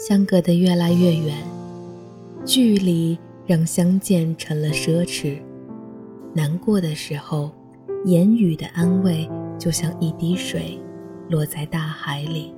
[0.00, 1.36] 相隔得越来越远，
[2.44, 5.38] 距离让相见成了奢侈。
[6.32, 7.52] 难过的时候，
[8.04, 10.80] 言语的安慰就像一滴水，
[11.28, 12.52] 落在大海里，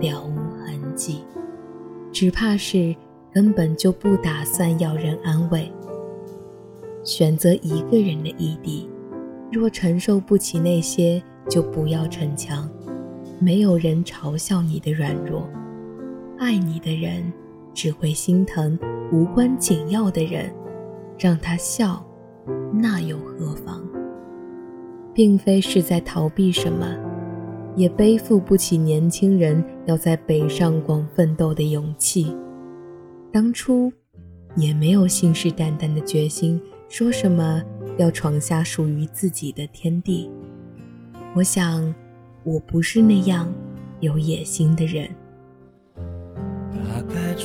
[0.00, 1.22] 了无痕迹。
[2.12, 2.94] 只怕是
[3.32, 5.72] 根本就不打算要人安慰。
[7.02, 8.86] 选择一个人的异地，
[9.50, 12.68] 若承受不起那些，就不要逞强。
[13.38, 15.48] 没有人嘲笑你的软弱。
[16.40, 17.30] 爱你的人
[17.74, 18.78] 只会心疼
[19.12, 20.50] 无关紧要的人，
[21.18, 22.02] 让他笑，
[22.72, 23.86] 那又何妨？
[25.12, 26.96] 并非是在逃避什么，
[27.76, 32.34] 也背负不起年轻人要在北上广奋斗的勇气。
[33.30, 33.92] 当初
[34.56, 37.62] 也没有信誓旦旦的决心，说什么
[37.98, 40.30] 要闯下属于自己的天地。
[41.34, 41.94] 我想，
[42.44, 43.52] 我不是那样
[44.00, 45.06] 有野心的人。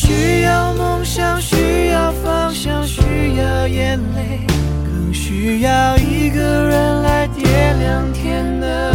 [0.00, 3.00] 需要梦想，需要方向，需
[3.36, 4.46] 要眼泪，
[4.84, 8.94] 更需要一个人来点亮天的